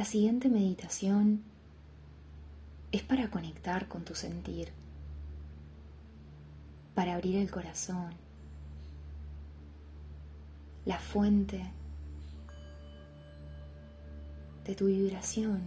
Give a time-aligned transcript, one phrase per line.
[0.00, 1.42] La siguiente meditación
[2.90, 4.72] es para conectar con tu sentir,
[6.94, 8.14] para abrir el corazón,
[10.86, 11.62] la fuente
[14.64, 15.60] de tu vibración,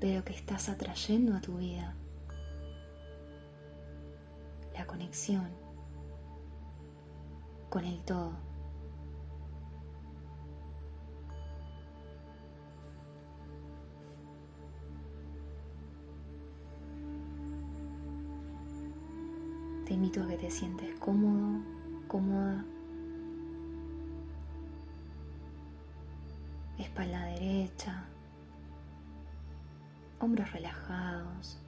[0.00, 1.94] de lo que estás atrayendo a tu vida,
[4.74, 5.48] la conexión
[7.70, 8.47] con el todo.
[19.88, 21.62] Te invito a que te sientes cómodo,
[22.08, 22.62] cómoda.
[26.76, 28.04] Espalda derecha,
[30.20, 31.58] hombros relajados.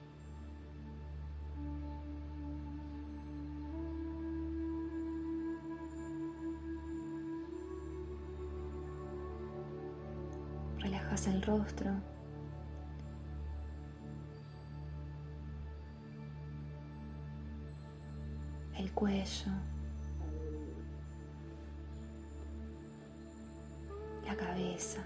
[10.77, 12.20] Relajas el rostro.
[19.01, 19.51] Cuello,
[24.27, 25.03] la cabeza.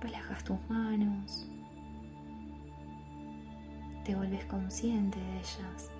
[0.00, 1.48] Relajas tus manos,
[4.04, 5.95] te vuelves consciente de ellas.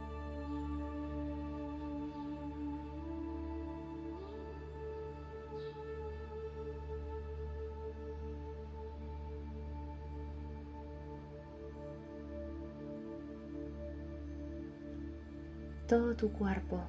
[15.97, 16.84] Todo tu cuerpo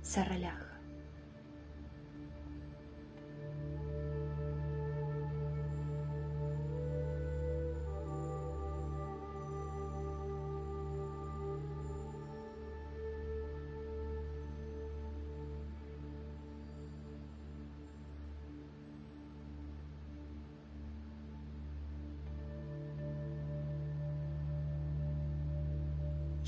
[0.00, 0.63] se relaja.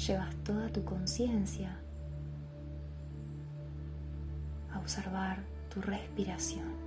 [0.07, 1.77] Llevas toda tu conciencia
[4.73, 6.87] a observar tu respiración.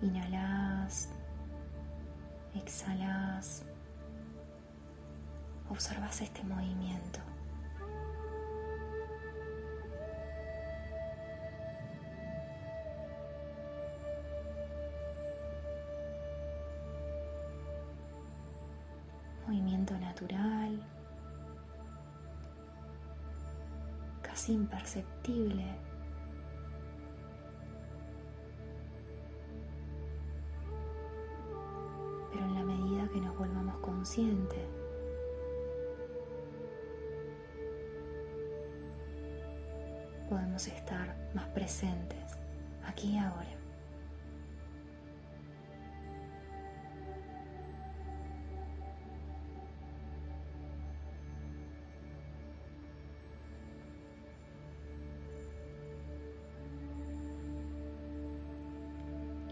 [0.00, 1.10] Inhalas,
[2.54, 3.64] exhalas,
[5.68, 7.20] observas este movimiento.
[24.48, 25.64] Imperceptible.
[32.32, 34.68] Pero en la medida que nos volvamos conscientes,
[40.28, 42.36] podemos estar más presentes
[42.84, 43.55] aquí y ahora.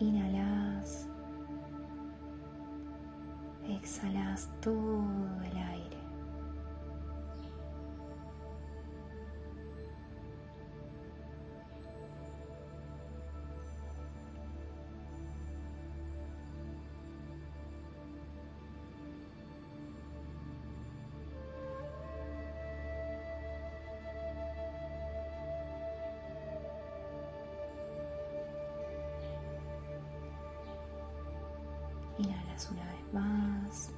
[0.04, 1.09] Inhalas,
[3.66, 5.03] exhalas todo
[5.50, 5.53] el
[32.54, 33.91] Una vez más.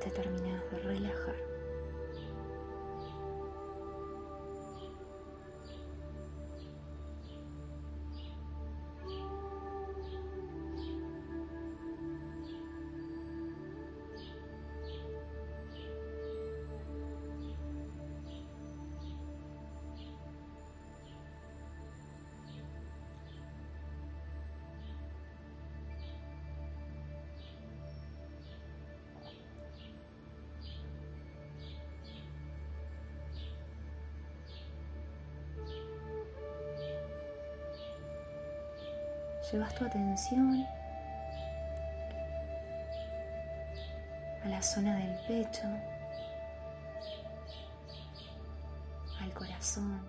[0.00, 1.53] Te terminas de relajar.
[39.54, 40.66] Llevas tu atención
[44.44, 45.62] a la zona del pecho,
[49.20, 50.00] al corazón.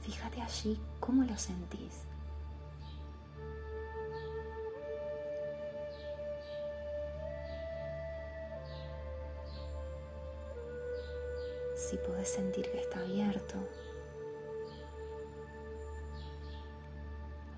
[0.00, 2.04] Fíjate allí cómo lo sentís.
[11.78, 13.54] Si podés sentir que está abierto.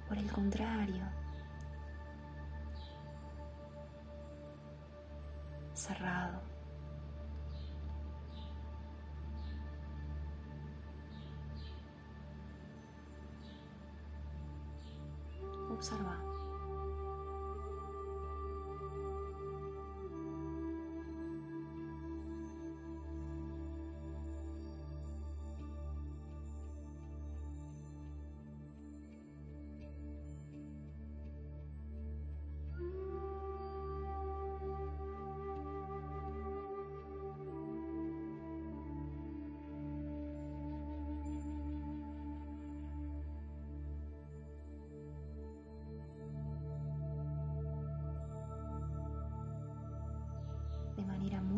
[0.06, 1.04] Por el contrario,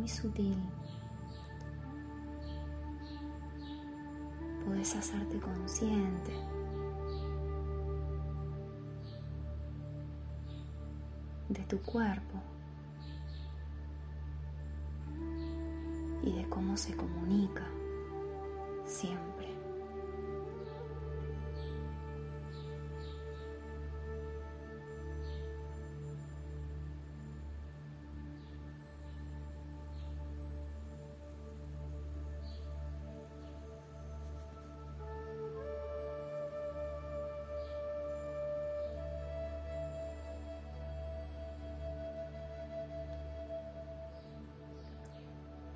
[0.03, 0.57] muy sutil,
[4.67, 6.33] puedes hacerte consciente.
[11.51, 12.41] De tu cuerpo.
[16.25, 17.65] Y de cómo se comunica
[18.85, 19.32] siempre.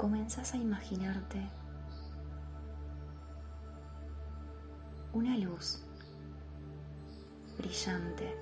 [0.07, 1.41] Comenzas a imaginarte
[5.13, 5.83] una luz
[7.59, 8.33] brillante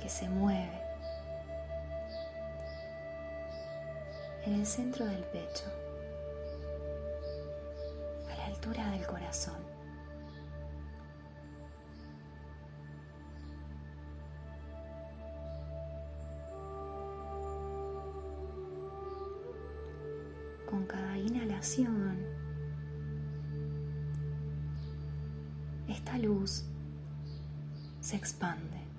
[0.00, 0.80] que se mueve
[4.46, 5.66] en el centro del pecho,
[8.30, 9.73] a la altura del corazón.
[25.88, 26.66] Esta luz
[28.00, 28.93] se expande.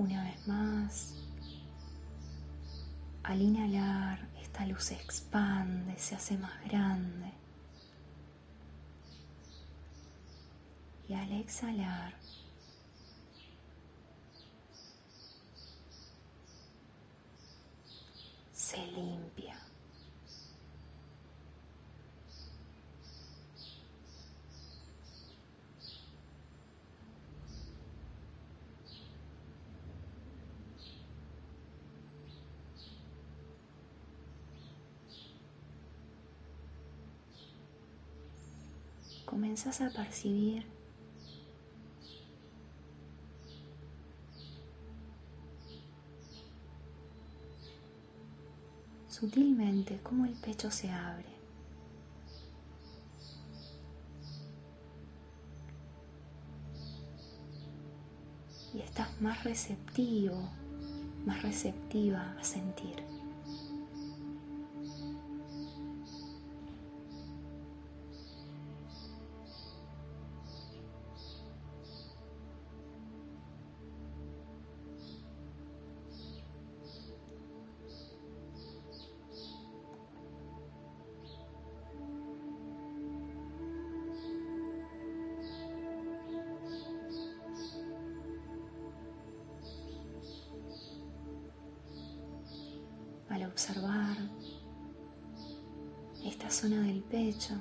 [0.00, 1.14] Una vez más,
[3.22, 7.30] al inhalar, esta luz se expande, se hace más grande.
[11.06, 12.14] Y al exhalar,
[18.54, 18.86] se
[39.30, 39.40] limpia.
[39.60, 40.64] comenzas a percibir
[49.08, 51.30] sutilmente cómo el pecho se abre.
[58.72, 60.48] Y estás más receptivo,
[61.26, 63.19] más receptiva a sentir.
[97.50, 97.60] Pecho.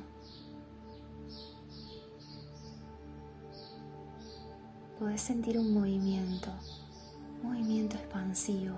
[5.00, 6.52] Podés sentir un movimiento,
[7.42, 8.76] movimiento expansivo.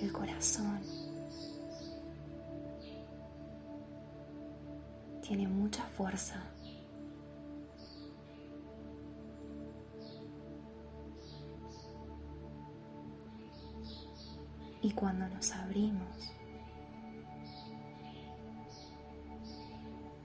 [0.00, 0.80] El corazón
[5.20, 6.42] tiene mucha fuerza.
[14.82, 16.32] Y cuando nos abrimos,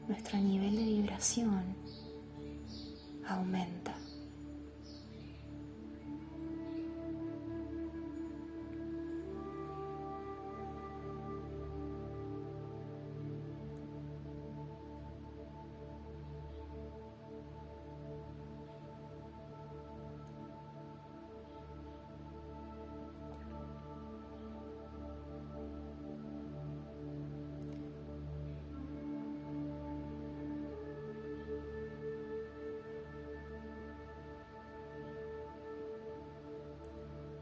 [0.07, 1.75] nuestro nivel de vibración
[3.27, 3.84] aumenta.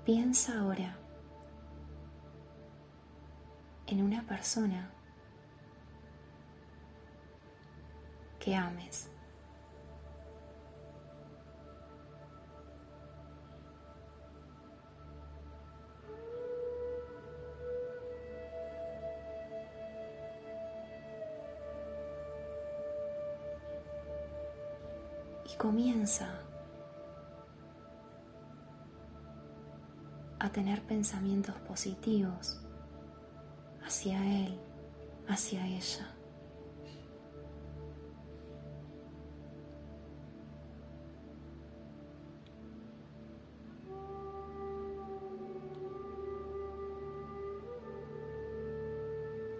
[0.05, 0.97] Piensa ahora
[3.87, 4.91] en una persona
[8.37, 9.09] que ames.
[25.45, 26.41] Y comienza
[30.43, 32.59] a tener pensamientos positivos
[33.81, 34.59] hacia él,
[35.25, 36.09] hacia ella.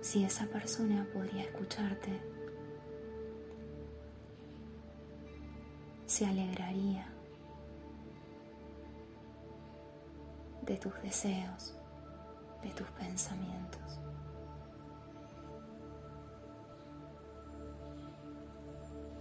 [0.01, 2.19] Si esa persona podría escucharte,
[6.07, 7.07] se alegraría
[10.65, 11.75] de tus deseos,
[12.61, 13.99] de tus pensamientos.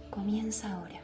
[0.09, 1.02] Comienza ahora.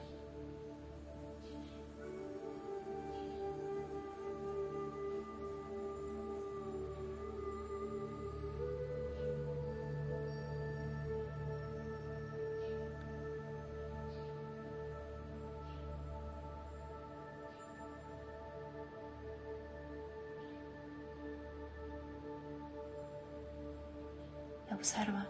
[24.80, 25.28] Observa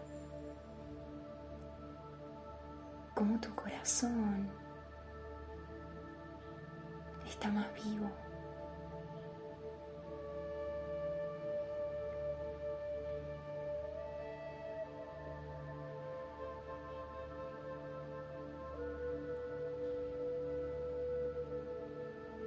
[3.16, 4.48] cómo tu corazón
[7.26, 8.08] está más vivo.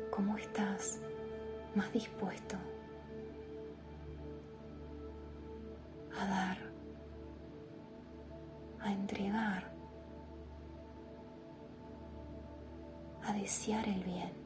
[0.09, 1.01] ¿Cómo estás
[1.75, 2.32] más dispuesto
[13.43, 14.42] desear el bien.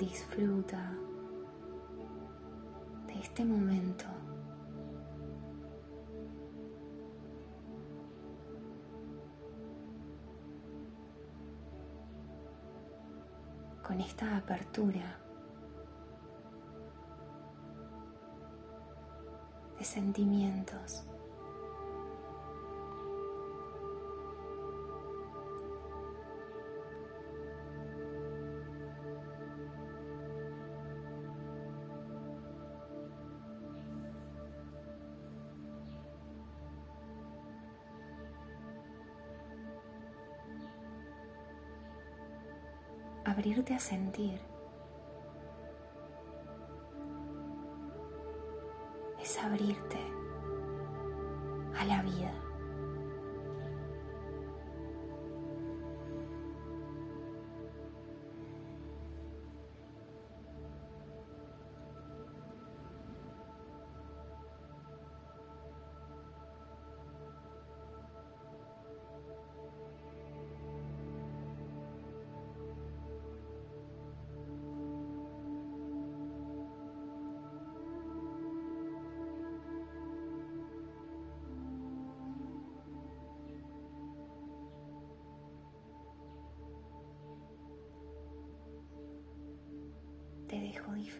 [0.00, 0.96] Disfruta
[3.06, 4.06] de este momento.
[13.86, 15.18] Con esta apertura
[19.78, 21.09] de sentimientos.
[43.50, 44.40] Abrirte a sentir.
[49.20, 49.98] Es abrirte
[51.76, 52.32] a la vida.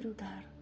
[0.02, 0.59] Vou dar.